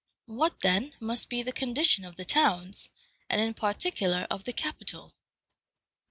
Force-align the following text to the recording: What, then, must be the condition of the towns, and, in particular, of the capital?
What, 0.25 0.61
then, 0.61 0.95
must 0.99 1.29
be 1.29 1.43
the 1.43 1.51
condition 1.53 2.05
of 2.05 2.15
the 2.15 2.25
towns, 2.25 2.89
and, 3.29 3.39
in 3.39 3.53
particular, 3.53 4.25
of 4.31 4.45
the 4.45 4.51
capital? 4.53 5.13